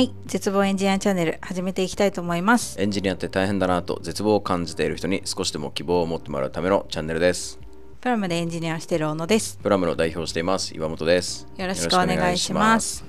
[0.00, 7.60] はい絶望エンジニアチャンネル始めていきたいと思いますエンジニアって大変だなと絶望を感じている人に少しでも希望を持ってもらうためのチャンネルです。
[8.00, 11.46] プラムでエンジニアをしている小野ですプラムの代表をしています岩本です。
[11.54, 13.04] よろしくお願いします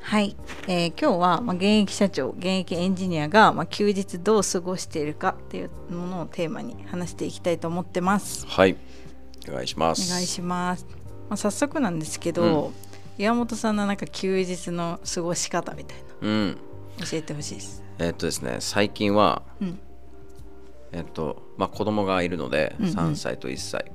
[0.00, 0.36] はい、
[0.66, 8.76] えー今日は、まあ、現役社長現役エンジニアが、まあ、休日どう過ごしているかっていうものをテーマに話していきたいと思ってますはい、
[9.48, 10.10] お願いしまおす。
[10.10, 10.84] 願いします、
[11.30, 12.72] まあ、早速なんですけど、
[13.16, 16.58] 岩本さんのなんか休日の過ごし方みたいうん、
[16.98, 17.84] な教えてほしいです。
[18.00, 19.78] えっとですね、最近は、うん。
[20.92, 22.92] えっと、まあ子供がいるので、うんうん。
[22.92, 23.92] 3歳と1歳。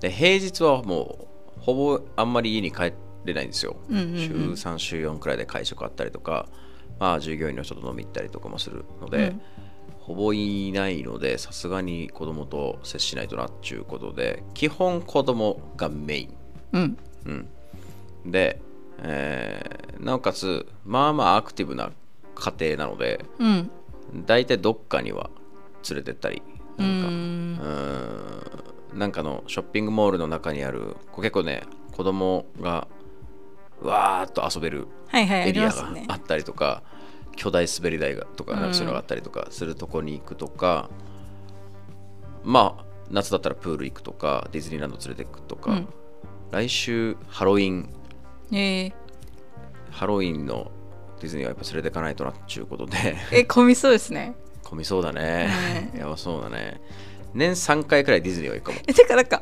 [0.00, 2.94] で、平日はもう、ほぼあんまり家に帰
[3.26, 3.76] れないんですよ。
[3.90, 6.48] うんうんうん週3、週4くらいで会食あったりとか、
[6.98, 9.40] まあ従業員の人と飲み行ったりとかもするので、うん。
[9.98, 16.39] ほぼいないので、さすがに子供と接しないとなっちゅうことで、基本子供がメイン。
[16.72, 16.98] うん。
[17.26, 18.60] うん、で、
[18.98, 21.90] えーなおかつまあまあアクティブな
[22.34, 23.70] 家庭なのでうん。
[24.26, 25.30] 大体どっかには
[25.88, 26.42] 連れてったり
[26.78, 27.08] うなんか。
[27.08, 28.98] うん。
[28.98, 32.88] なんかのショッピングモールの中にある結構ね子供が
[33.82, 36.82] わーっと遊べるエリアがあったりとか、
[37.36, 38.60] 巨大滑り台がとかうん。
[38.60, 40.88] なんかそういうのがあったりとかするとこに行くとか、
[42.42, 45.88] まあ夏だったらプール行くとかディズニーランド連れて行くとか、うん
[46.50, 47.88] 来週ハロウィン。
[48.52, 48.92] えー、
[49.90, 50.70] ハロウィンの
[51.20, 53.16] ディズニーはやっぱ連れていかないとなっちゅうことで。
[53.32, 54.34] え混みそうですね。
[54.64, 56.80] 混みそうだね、うやばそうだね。
[57.34, 58.78] 年3回くらいディズニーは行くかも。
[58.86, 59.40] えてかなんか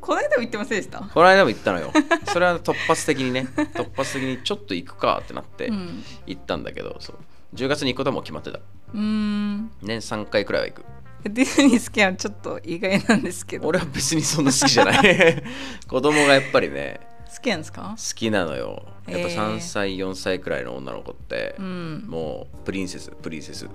[0.00, 1.00] この間も言ってませんでした？
[1.00, 1.92] この間も行ったのよ。
[2.32, 6.02] それは突発的にね突発的にちょっと行くかってなってうん。
[6.26, 7.16] 行ったんだけど、そう。
[7.54, 8.58] 10月に行くことはもう決まってた。
[8.58, 9.70] うーん。
[9.82, 10.84] 年3回くらいは行く
[11.28, 13.68] ディズニー好きなのちょっと意外なんですけど。
[13.68, 15.42] 俺は別にそんな好きじゃない。
[15.88, 17.00] 子供がやっぱりね
[17.34, 17.94] 好きなんですか？
[17.96, 18.82] 好きなのよ。
[19.06, 22.04] やっぱへー3歳4歳くらいの女の子って、うん。
[22.08, 23.66] もうプリンセスプリンセス。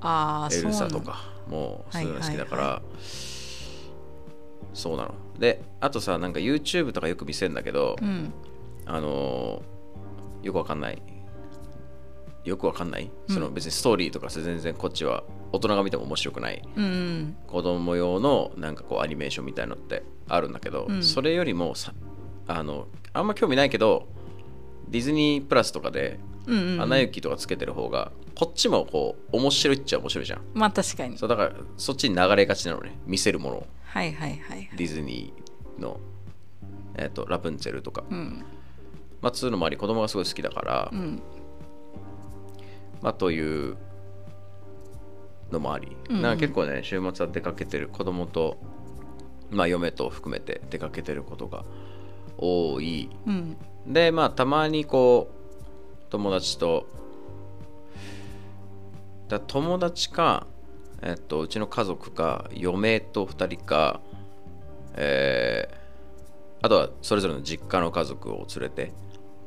[0.00, 2.82] ああエルサとかもうそういうの好きだから、はいは
[4.74, 5.14] そうなの。
[5.38, 8.32] であとさなんか YouTube とかよく見せるんだけど、うん。
[8.86, 9.72] あのー
[10.46, 11.00] よくわかんない。
[12.44, 13.34] よくわかんない、うん。
[13.34, 21.02] その別にストーリーとか全然こっちは大人が見ても面白くないうん子供用のなんかこうアニメーションみたいのってあるんだけど、うん。
[21.02, 21.92] それよりもさ
[22.48, 24.08] あのあんま興味ないけど
[24.88, 30.40] ディズニープラスとかでうんうん「アナ雪」とかつけてる方がこっちもこう面白いっちゃ面白いじゃん。
[30.54, 31.18] まあ確かに。
[31.18, 33.56] そうだからそっちに流れがちなのね見せるもの。
[33.58, 34.70] をはいはいはい。
[34.74, 36.00] ディズニーの、
[36.96, 38.42] えっとラプンツェルとか、うん。
[39.20, 41.22] まあ、つうのもあり子供がすごい好きだから、うん。
[43.02, 43.76] まあという
[45.52, 46.16] のもあり、うん。
[46.16, 48.58] うんなんか結構ね週末は出かけてる子供と
[49.50, 51.64] まあ嫁と含めて出かけてることが
[52.38, 53.08] 多い。
[53.26, 53.56] うん。
[53.86, 56.86] でまあたまにこう友達と
[59.28, 60.46] だ友達か、
[61.02, 64.00] えっと、うちの家族か嫁と2人か、
[64.94, 65.82] えー
[66.64, 68.92] あとはそれぞれの実家の家族を連れて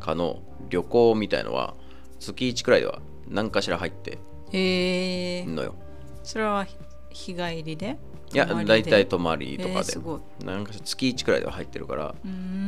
[0.01, 1.73] かの旅行みたいのは
[2.19, 2.99] 月1くらいでは
[3.29, 4.19] 何かしら入って
[4.51, 5.75] えー、んのよ
[6.25, 6.65] それは
[7.09, 7.97] 日帰りで？
[8.33, 12.15] いや大体泊まりとかで、えーなんか月1くらいでは入ってるから、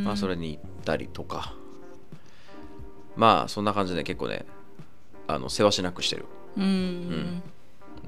[0.04, 1.56] まあそれに行ったりとか。
[3.16, 4.46] まあそんな感じで結構ね
[5.26, 6.26] あの世話しなくしてる。
[6.56, 6.64] うん。
[6.64, 7.42] うん。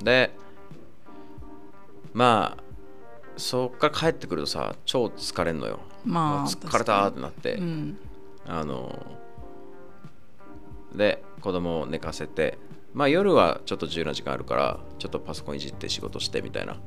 [0.03, 0.31] で
[2.13, 2.63] まあ
[3.35, 7.97] そっから帰ってくるとさ超疲れんのよ、まあ疲れたーってなって、うん。
[8.47, 9.17] あの
[10.95, 12.57] で子供を寝かせて
[12.93, 16.77] まあ夜はちょっと自由な時間あるからちょっとパソコンいじって仕事してみたいな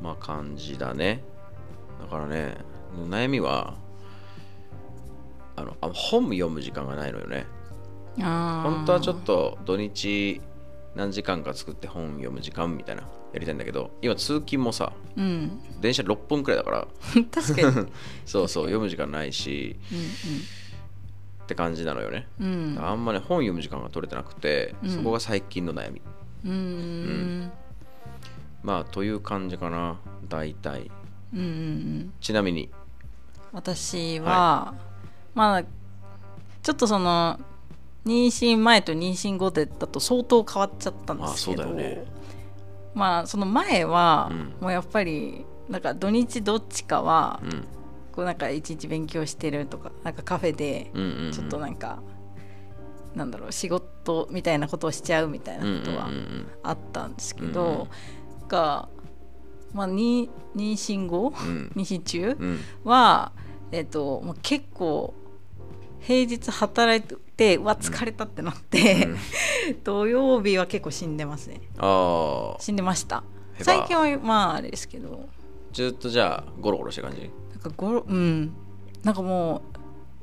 [0.00, 1.22] まあ感じだね。
[2.00, 2.56] だからね
[3.08, 3.74] 悩みは
[5.56, 7.46] あのあ本読む時間がないのよね。
[8.18, 10.40] 本当はちょっと土日
[10.94, 13.02] 何時間か作って本読む時間みたいな
[13.32, 15.60] やりたいんだけど今通勤もさうん。
[15.80, 16.88] 電車6分くらいだから。
[17.30, 17.68] 確かに。
[17.68, 17.92] う ん
[18.26, 19.76] そうそう読む時間ないし
[21.52, 22.26] って感じなのよね。
[22.40, 22.78] うん。
[22.80, 24.90] あんまね本読む時間が取れてなくて、うん。
[24.90, 26.00] そこが最近の悩み。
[26.44, 26.50] うん。
[26.50, 27.52] うん。
[28.62, 30.90] まあという感じかな大体。
[31.34, 32.12] うんうんうん。
[32.20, 32.70] ちなみに。
[33.52, 34.74] 私は、
[35.34, 35.62] まあ
[36.62, 37.38] ちょっとその
[38.06, 42.04] 妊娠前と妊娠後でだと相当変わっちゃったんですけどあそうだよね。
[42.94, 44.54] まあその前は、うん。
[44.60, 47.64] もうやっぱりなんか土日どっちかは、うん
[48.12, 51.32] こうなんか一日勉強してるとかなんかカフェでうんうんうん。
[51.32, 52.02] ちょっとなんか、
[53.14, 57.52] なんだろう仕事みたいなことをしちゃうみたいなことはうんうんうんあったんですけうんうん。
[57.54, 57.88] ど、
[58.48, 58.88] が、
[59.72, 61.72] まあ、に妊娠後うん。
[61.74, 62.60] 妊娠中うん。
[62.84, 63.32] は、
[63.70, 65.14] えっともう結構
[66.00, 69.08] 平日働いてうわ疲れたってなって、
[69.84, 71.60] 土曜日は結構死んでますね。
[71.78, 73.22] ああ死んでました。
[73.60, 75.28] 最近はまああれですけど。
[75.72, 77.30] ずっとじゃあゴロゴロしてる感じ？
[77.62, 78.52] かごろうん。
[79.02, 79.78] なんかもう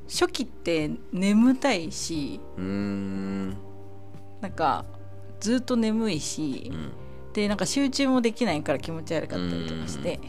[0.09, 3.49] 初期って眠たいしうーん。
[4.41, 4.85] なんか
[5.39, 6.91] ずっと眠いし、うん。
[7.33, 10.19] でなんか集中もできないから気持ち悪かったりとかして。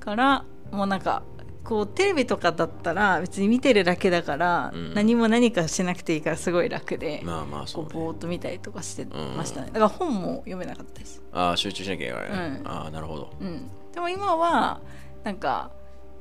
[0.00, 1.22] からもうなんか
[1.64, 4.94] こうテレビとかだったら別に見てるだけだから、うん。
[4.94, 7.90] 何も何かしなくていいからすごい楽で、まあまあそうね。
[7.92, 12.48] ぼーっと見たりとかしてましたね、だから本も読めなかったです、ああ集中しなきゃいけない。
[12.48, 12.66] うん。
[12.66, 13.30] ああなるほど。
[13.40, 14.80] うん、でも今は
[15.22, 15.70] なんか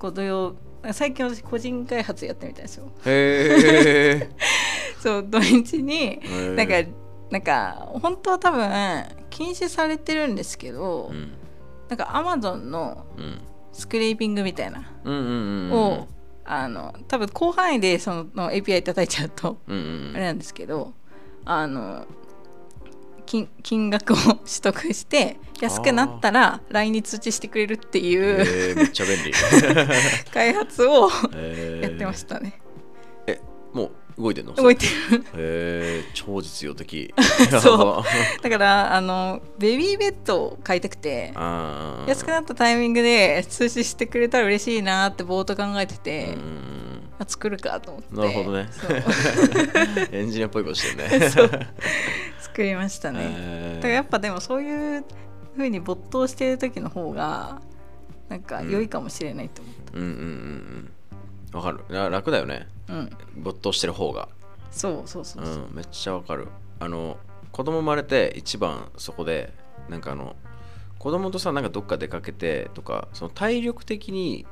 [0.02, 0.56] こう土曜
[0.94, 4.30] 最近私個人開発やってみたんですよへえ
[5.00, 6.20] そう土日に
[6.56, 6.74] なんか
[7.30, 8.68] なんか本当は多分
[9.30, 11.34] 禁止されてるんですけど、うん
[11.88, 13.06] なんかアマゾンの
[13.74, 16.08] スクレーピングみたいなを、
[16.46, 20.94] あの多分広範囲でそのの API 叩いちゃうとあれなんですけど
[21.44, 22.06] あの
[23.32, 29.32] 金金額を取得して安くなったら LINE に通知してくれるっていうえー、めっちゃ便利。
[30.34, 31.90] 開発をえー。
[31.90, 32.60] やってましたね、
[33.28, 33.40] え
[33.72, 34.54] もう動いてんの？
[34.54, 35.24] 動いてる。
[35.24, 37.14] へえ超実用的。
[37.62, 38.04] そう。
[38.44, 41.32] だからあのベビーベッドを買いたくて
[42.08, 46.81] 安くなったタイミングで通知してくれたら嬉しいなってぼーっと考えてて、うん
[47.22, 48.16] あ作るかと思って。
[48.16, 48.70] なるほどね。
[50.12, 51.30] エンジニアっぽいことしてるね。
[52.40, 53.76] 作りましたね、へー。
[53.76, 55.06] だからやっぱでもそういう
[55.56, 57.62] 風に没頭してる時の方が
[58.30, 60.92] なんか良いかもしれないと思っうんうんうん
[61.54, 61.58] うん。
[61.58, 62.10] わかる。
[62.10, 62.68] 楽だよね。
[62.88, 64.28] たうん、没頭してる方が。
[64.72, 65.46] そうそうそうう。
[65.46, 66.48] そう、んめっちゃわかる。
[66.80, 67.18] あの
[67.52, 69.54] 子供生まれて一番そこで
[69.90, 70.36] なんかあの
[70.98, 74.46] 子供とさなんかどっか出かけてとかその体力的に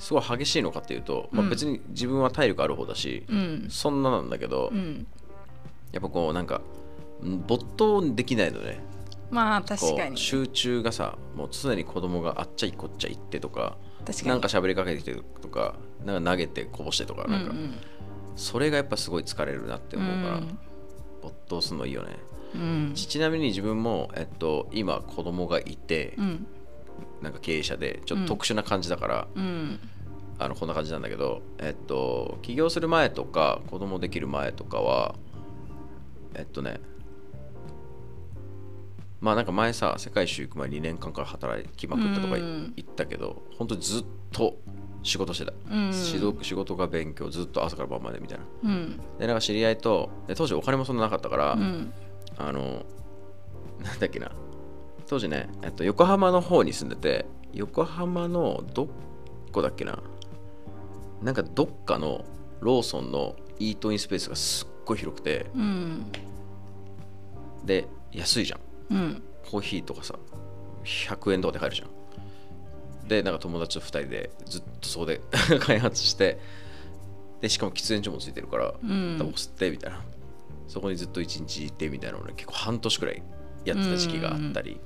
[0.00, 1.50] すごい激しいのかっていうと、まあ、うん。
[1.50, 3.66] 別に自分は体力ある方だし、うん。
[3.68, 5.06] そんななんだけど、うん。
[5.92, 6.62] やっぱこうなんか
[7.22, 8.80] ん没頭できないのね。
[9.30, 10.14] まあ確こかに。
[10.14, 13.76] う集中がさもう常に子供があっちゃいこっちゃ行ってとか
[14.06, 14.28] 確かに。
[14.30, 15.74] なんか喋りかけてきてとか
[16.04, 17.74] なんか投げてこぼしてとかなんか、うん
[18.36, 20.40] それがやっぱすごい疲れるなってうん思うから、
[21.20, 22.16] 没頭するのいいよね。
[22.54, 22.92] うん。
[22.94, 26.46] ちなみに自分も、えっと、今子供がいて、うん
[27.22, 29.80] なんか経営者でちょっと特殊な感じだから、うん。
[30.38, 35.14] あのこんな感じなんだけど、えっと、起業する前とか子供できる前とかは
[36.34, 36.80] えっとね
[39.20, 42.72] まあなんか前さ世界一周行く前2年間から働きまくったとかうん。
[42.74, 44.56] 言ったけど、本当にずっと
[45.02, 45.92] 仕事してた、うん。
[45.92, 48.44] 仕事仕事が勉強ずっと朝から晩までみたいな。
[48.64, 49.00] うん。
[49.18, 51.92] でなんか知り合いとで当時お金もそんななかったから、うん。
[52.38, 52.86] あの
[53.84, 54.32] なんだっけな
[55.10, 58.88] 当時ね、えっと、横浜の方に住んでて横浜のど
[59.50, 60.00] こだっけな
[61.20, 62.24] なんかどっかの
[62.60, 66.12] ローソンのイートインスペースがすっごい広くてうん。
[67.64, 68.60] で安いじゃん。
[68.94, 69.22] うん。
[69.50, 70.14] コーヒーとかさ
[70.84, 73.08] 100円とかで買えるじゃん。
[73.08, 75.20] でなんか友達と2人でずっとそこで
[75.58, 76.38] 開発して
[77.40, 79.16] でしかも喫煙所もついてるからうん。
[79.18, 80.00] タバコ吸ってみたいな。
[80.68, 83.20] そこにずっと一日いてみたいなのをね結構半年くらい
[83.64, 84.80] やってた時期があったり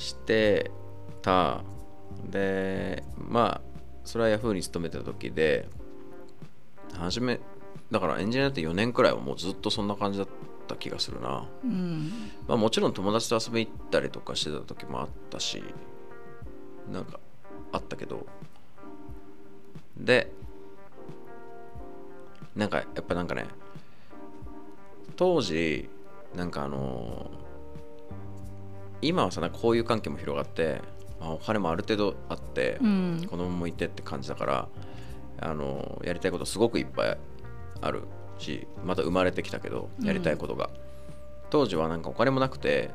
[0.00, 0.70] して
[1.22, 1.62] た。
[2.28, 5.68] でまあそれはヤフーに勤めてた時で
[6.94, 7.38] 初め
[7.90, 10.28] だからエンジニアって4年くらいはもうずっとそんな感じだっ
[10.66, 11.46] た気がするな。
[11.64, 12.10] うん。
[12.48, 15.62] まあもちろん友達と遊び行ったりとかしてた時もあったし
[16.90, 17.20] なんか
[17.72, 18.26] あったけど。
[19.96, 20.32] で
[22.56, 23.46] なんかやっぱなんかね
[25.16, 25.88] 当時
[26.34, 27.49] なんかあのー
[29.02, 30.80] 今はさこういう関係も広がって、
[31.20, 33.26] まあ、お金もある程度あって、うん。
[33.28, 34.68] 子供もいてって感じだから
[35.40, 37.18] あのやりたいことすごくいっぱい
[37.80, 38.02] ある
[38.38, 40.70] しまた生まれてきたけどやりたいことが、
[41.50, 42.90] 当時はなんかお金もなくて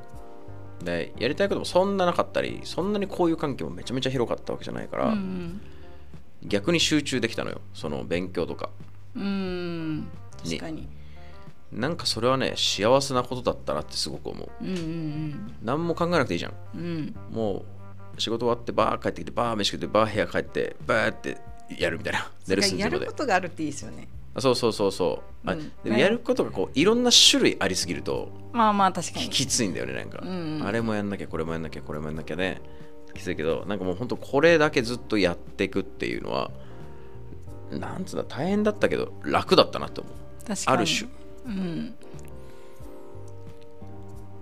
[0.84, 5.62] でやりたいこともそんななかったりそんなにこういう関係もめちゃめちゃ広かったわけじゃないから、うん。
[6.44, 8.70] 逆に集中できたのよその勉強とか。
[9.16, 10.08] うん。
[10.44, 10.88] 確かに
[11.72, 14.50] なんかそれはね幸せなことだったなってすごく思う。
[14.64, 16.54] うんうん何も考えなくていいじゃん。
[16.76, 16.82] うん。
[16.82, 17.66] うんも
[18.18, 21.38] う仕事終わってバー帰ってきてバー飯食ってバー部屋帰ってバーって
[21.78, 22.32] やるみたいな。
[22.48, 24.08] 寝る寸やる前までことがあるっていいですよね。
[24.36, 25.72] あそうそうそうそう、あうん。
[25.84, 29.26] でもやることがこういろんな種類ありすぎるとまあまあ確かに。
[29.26, 32.62] ききついんだよねなんか、うんあれもやんなきゃこれもやんなきゃこれもやんなきゃね。
[33.14, 36.52] きついけどなんかもうほんとこれだけずっとやっていくっていうのは
[37.72, 40.14] なんつうんだ大変だったけど楽だったなって思う。
[40.48, 40.78] 確かに。
[40.78, 41.10] ある種
[41.46, 41.96] うん。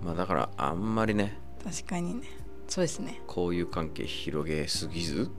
[0.04, 2.26] まあだからあんまりね確かにね。
[2.68, 3.20] そうですね。
[3.26, 5.30] こういう関係広げすぎず？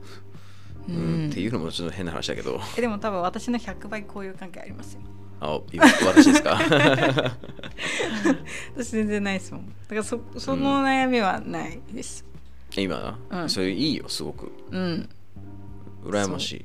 [0.88, 1.28] うん。
[1.30, 2.60] っていうのもちょっと変な話だけど。
[2.76, 5.00] えでも多分私の100倍交友関係ありますよ。
[5.40, 6.58] あ今私ですか？
[8.76, 9.66] 私全然ないですもん。
[9.68, 12.24] だからそその悩みはないです。
[12.76, 13.18] 今？
[13.30, 13.50] な、うん。
[13.50, 14.50] それいいよすごく。
[14.70, 15.08] うん。
[16.04, 16.64] 羨ましい。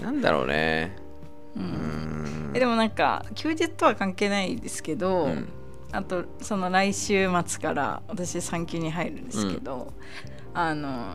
[0.02, 0.96] なんだろうね。
[1.56, 5.48] ううんんえでもなんか休日とは関係ないですけど、うん。
[5.92, 9.92] あとその来週末から私産休に入るんですけど、
[10.52, 11.14] あの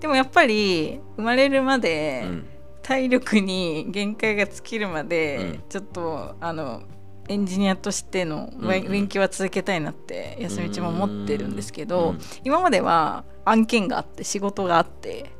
[0.00, 2.46] でもやっぱり生まれるまでうん。
[2.82, 5.62] 体力に限界が尽きるまで、うん。
[5.68, 6.82] ちょっとあの
[7.28, 8.90] エンジニアとしてのうんうん。
[8.90, 15.30] 勉強は続けたいなって休み中も思ってるんですけど、うん今までは案件があって仕事があって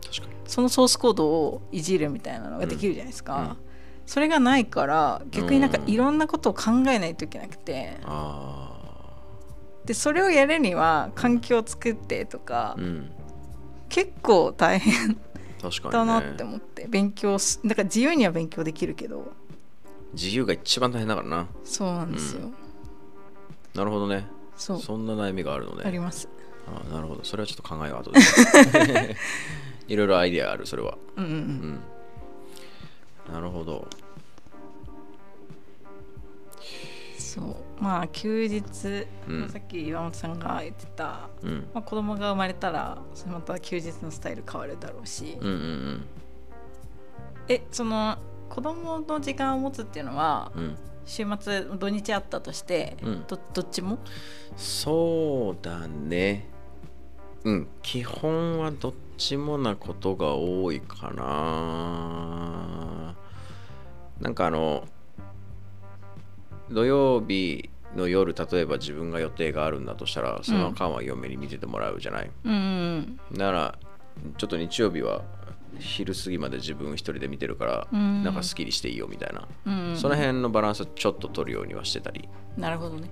[0.46, 3.67] そのソースコードをいじるみたいなのができるじゃないですか、うん
[4.08, 5.90] それがないから逆になんかうん。
[5.90, 7.98] いろんなことを考えないといけなくて。
[8.04, 8.74] あ
[9.84, 13.10] でそれをやるには環境を作ってとか、あうん。
[13.90, 15.18] 結構大変
[15.90, 19.30] だなって思って勉強すだから自由には勉強できるけど。
[20.14, 21.46] 自由が一番大変だからな。
[21.62, 22.50] そうなんですよ、
[23.74, 24.26] なるほどね。
[24.56, 24.80] そう。
[24.80, 26.30] そんな悩みがあるのねあります。
[26.66, 27.24] ああなるほど。
[27.24, 29.16] それはちょっと考えよう後で
[29.86, 30.96] いろいろアイディアあるそれは。
[31.16, 31.80] うんうんううんん
[33.32, 33.86] なるほど。
[37.18, 37.56] そう。
[37.82, 39.48] まあ休日、うん。
[39.48, 41.68] さっき岩本さんが言ってた、うん。
[41.72, 42.98] まあ、子供が生まれたら
[43.30, 46.04] また休日のスタイル変わるだろうし、うんうん
[47.48, 48.18] えその
[48.48, 50.62] 子供の時間を持つっていうのはうん。
[50.62, 50.76] うん
[51.10, 53.24] 週末土日あったとして、うん。
[53.26, 53.98] どどっちも？
[54.58, 56.50] そうだね。
[57.44, 57.68] うん。
[57.80, 62.57] 基本はどっちもなことが多いかな
[64.20, 64.84] なんかあの
[66.70, 73.78] 土曜日の夜例えば自分が予定があるんだとしたらその間は嫁に見ててもらうじゃない、うんうんなら
[74.36, 75.22] ちょっと日曜日は
[75.78, 78.24] 昼過ぎまで自分一人で見てるから、うん。
[78.24, 82.28] なんかスッキリしていいよみたいな、うんうんその辺のバランスをちょっと取るようにはしてたり。
[82.56, 83.08] なるほどね。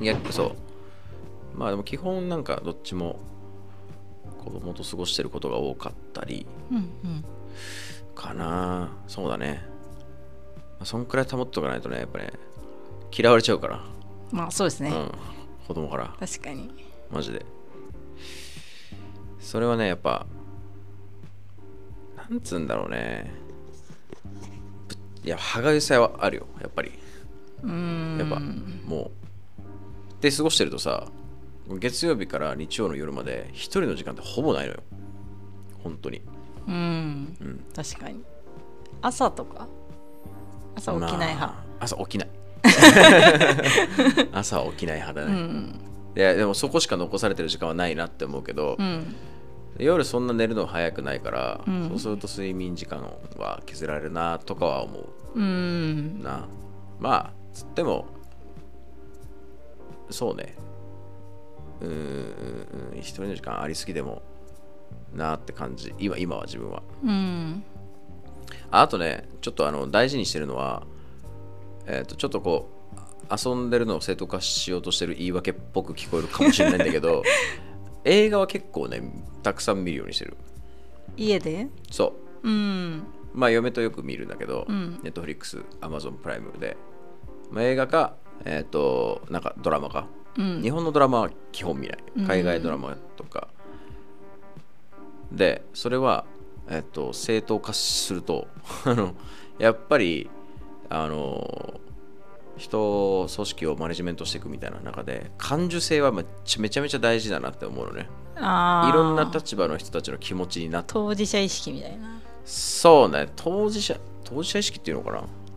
[0.00, 1.58] いやそう。
[1.58, 3.20] まあでも基本なんかどっちも
[4.42, 7.24] 子供と過ごしてることが多かったりうんうん。
[8.14, 8.96] かな。
[9.06, 9.77] そうだね、ま
[10.80, 12.32] あ、そんくらい保っとかないとねやっぱね
[13.16, 13.84] 嫌われちゃうから、
[14.30, 15.12] まあそうですね、うん。
[15.66, 16.14] 子供から。
[16.20, 16.70] 確かに。
[17.10, 17.44] マジで。
[19.40, 20.26] それはねやっぱ
[22.16, 23.32] なんつうんだろうね。
[24.88, 26.92] ぶいや歯がゆさはあるよやっぱり。
[27.62, 28.18] うーん。
[28.18, 28.38] やっぱ
[28.86, 30.22] もう。
[30.22, 31.06] で過ごしてるとさ
[31.78, 34.80] 月曜日から日曜の夜まで一人の時間ってほぼないのよ。
[35.82, 36.20] 本当に。
[36.66, 37.36] うん。
[37.40, 37.64] うん。
[37.74, 38.22] 確かに。
[39.00, 39.68] 朝とか？
[40.78, 42.28] 朝起きない派、まあ朝起きない。
[44.32, 45.80] 朝起きない派だね、うん。
[46.16, 49.14] いやでもそこしか残されてる時間はないなって思うけど、うん。
[49.78, 51.88] 夜そんな寝るの早くないから、うん。
[51.90, 53.02] そうすると睡眠時間
[53.36, 55.06] は削られるなとかは思う
[55.36, 56.22] うん。
[56.22, 56.46] な。
[56.98, 58.06] まあつっても
[60.10, 60.54] そうね。
[61.80, 61.90] うーん
[62.92, 62.98] うん。
[62.98, 64.22] 一人の時間ありすぎでも
[65.14, 65.94] なって感じ。
[65.98, 66.82] 今今は自分は。
[67.04, 67.62] うん
[68.70, 70.84] ああとねちょっとあの大事にしてるのは
[71.86, 72.98] えっ、とちょっとこう
[73.30, 77.22] 遊んでるのを正当化しようとしてる言い訳っぽく聞こえるかもしれないんだけど
[78.04, 79.02] 映画は結構ね
[79.42, 80.36] たくさん見るようにしてる。
[81.16, 81.68] 家で？
[81.90, 82.48] そう。
[82.48, 83.02] うん。
[83.34, 85.00] まあ嫁とよく見るんだけど、うん。
[85.02, 86.76] ネットフリックス、アマゾンプライムで、
[87.50, 88.14] まあ、映画か、
[88.44, 90.62] えっ、と、なんかドラマか、うん。
[90.62, 91.98] 日本のドラマは基本見ない。
[92.16, 92.26] うん。
[92.26, 93.48] 海外ドラマとか。
[95.32, 96.24] で、それは、
[96.70, 98.48] えっ、と、正当化すると、
[98.84, 99.14] あの、
[99.58, 100.30] やっぱり、
[100.88, 101.80] あの、
[102.56, 108.08] 人、組織をマネジメントしていくみたいな中で、感受性はめっちゃめちゃ大事だなって思うのね。
[108.36, 110.92] いろんな立場の人たちの気持ちになって。
[110.92, 112.20] 当事者意識みたいな。
[112.44, 113.28] そうね。
[113.36, 115.12] 当事者当事者意識っていうのか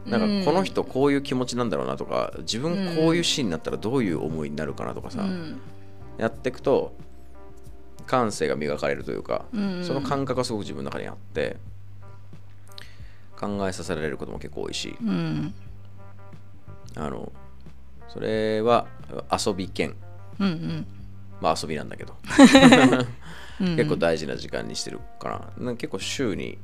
[0.06, 0.18] な。
[0.18, 0.44] なんうん。
[0.44, 5.62] かこの人こういう気持ちなんだろうなとか自分こういうシーンになったらどういう思いになるかなとかさ、うん。
[6.18, 6.94] やっていくと
[8.12, 9.84] 感性が磨かれるというか、うん。
[9.86, 11.56] その感覚がすごく自分の中にあって
[13.40, 15.54] 考えさせられることも結構多いしうん。
[16.98, 17.32] あの
[18.10, 18.88] それは
[19.32, 19.96] 遊び兼。
[20.40, 20.86] うんうん。
[21.40, 22.14] まあ遊びなんだけど。
[23.62, 23.78] うん。
[23.78, 25.66] 結構大事な時間にしてるかな。
[25.66, 26.58] なんか結構週に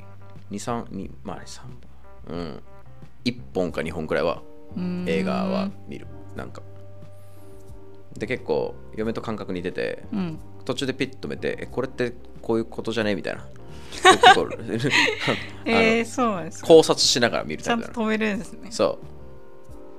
[0.51, 1.61] 23にまあ3
[2.27, 2.37] 本。
[2.37, 2.63] うん。
[3.23, 4.41] 1本か2本くらいは
[4.75, 5.05] うん。
[5.07, 6.07] 映画は見る。
[6.35, 6.61] なんか。
[8.17, 13.15] で結構嫁と感覚似ててうん途中でピッと止めてえこれってこういうことじゃね？
[13.15, 13.47] みたいな。
[15.65, 16.67] えー、そうなんですか？
[16.67, 17.89] 考察しながら見るちタイプだな。
[17.89, 18.67] ゃんと止めるんですね。
[18.71, 19.05] そう。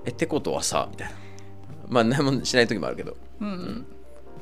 [0.05, 1.15] えってことはさみたいな。
[1.89, 3.17] まあ何もしない時もあるけど。
[3.41, 3.87] うん、うん、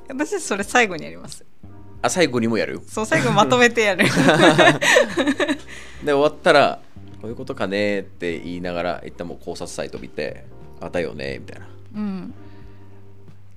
[0.09, 1.45] 私それ最後にやります。
[2.02, 2.75] あ最後にもやる？
[2.75, 4.04] よそう最後まとめてやる。
[6.04, 6.80] で終わったら
[7.23, 10.45] こういうことかねって言いながら一旦もう考察サイト見て
[10.80, 11.66] あだよねみたいな。
[11.66, 12.35] っうん。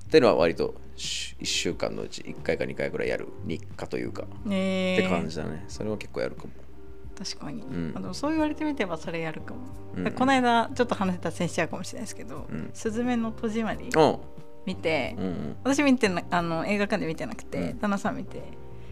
[0.10, 5.64] ていうのは割と1週間のうち1回か2回ぐらいやる日課というか、ねって感じだね。
[5.68, 6.50] それは結構やるかも。
[7.18, 7.94] 確かに、ん。
[7.96, 9.60] あのそう言われてみればそれやるかも、
[9.96, 10.08] うん。
[10.08, 14.02] うんこの間ちょっと話せた先生かもしれないですけどうん「すずめの戸締まりう。
[14.02, 14.18] ん」
[14.66, 15.56] 見て、うんうん。
[15.64, 17.80] 私見てなあの映画館で見てなくて、うん。
[17.80, 18.42] 旦那さん見て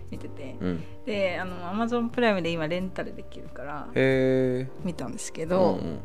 [0.10, 0.84] 見てて、うん。
[1.06, 3.88] であの Amazon プライムで今レンタルできるから
[4.84, 6.00] 見たんですけうど、んうん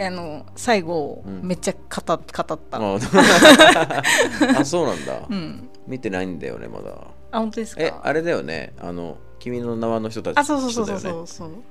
[0.00, 1.40] あの最後、うん。
[1.42, 2.94] めっちゃ語っ語った、あ
[4.58, 5.68] あそうなんだ、うん。
[5.86, 6.90] 見てないんだよねまだ。
[7.30, 7.82] あ本当ですか？
[7.82, 8.72] えあれだよね。
[8.78, 10.98] あの君の名はの人たちあそうそうそうそう。
[10.98, 11.26] 人だよね。
[11.26, 11.48] そう。
[11.48, 11.62] そう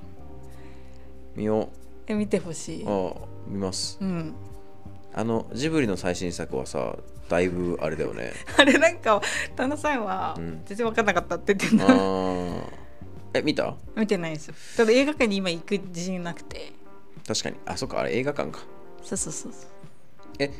[1.36, 1.68] 見よ
[2.06, 2.82] え見てほしい。
[2.82, 3.98] うああ見ます。
[4.00, 4.34] うん。
[5.14, 6.96] あのジブリの最新作はさ
[7.28, 8.32] だいぶあれだよね。
[8.58, 9.20] あれなんか
[9.56, 10.62] 旦那さんはうん。
[10.66, 12.62] 全然分かんなかったって言ってんあだー。
[13.34, 13.74] え見た？
[13.96, 14.54] 見てないですよ。
[14.76, 16.72] ただ映画館に今行く自信なくて
[17.28, 17.56] 確かに。
[17.66, 18.60] あそっかあれ映画館か。
[19.02, 19.70] そうそうそうそう。
[20.38, 20.50] え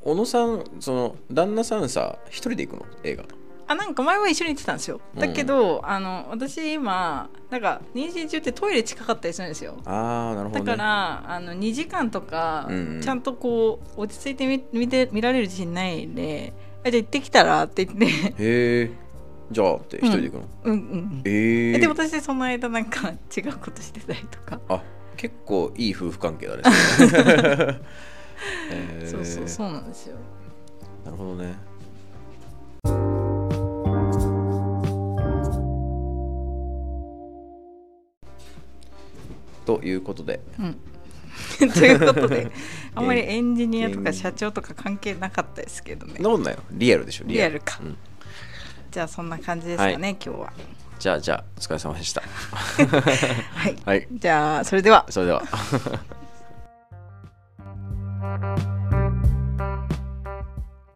[0.00, 2.86] 小野さんその旦那さんさ一人で行くの？
[3.04, 3.24] 映画。
[3.68, 5.00] あなんか前は一緒に行ってたんですよ。
[5.16, 9.76] だけど、あの私今なんか妊娠中ってトイレ近かったりするんですよ。
[9.84, 13.00] ああなるほど、ね、だからあの2時間とかうんうん。
[13.02, 16.52] ちゃんとこう落ち着いて見見て見られる自信ないんで
[16.84, 18.06] 「あじゃあ行ってきたら?」って言って。
[18.06, 18.90] へえ
[19.50, 20.72] じゃあって一人で行くの、うん。
[20.72, 24.82] うんえー、えで私その間なんか違うことしてたりとか、あ
[25.22, 26.62] 結構いい夫婦関係だね。
[29.06, 30.16] そうそうそうなんですよ。
[31.04, 31.54] なるほどね。
[39.64, 40.40] ということで。
[40.58, 40.76] うん。
[41.72, 42.50] ということで
[42.96, 46.14] あんまりエンジニアとか社長とか関係なかったですけどね。
[46.14, 46.64] なことないよ。
[46.72, 47.78] リアルでしょリアルか。
[47.80, 47.96] うん。
[48.90, 50.00] じゃあそんな感じですかね、はい。
[50.00, 50.52] 今日は
[51.02, 52.22] じゃあじゃあお疲れ様でした。
[53.56, 54.06] はい、はい。
[54.12, 55.04] じゃあそれでは。
[55.10, 55.42] それでは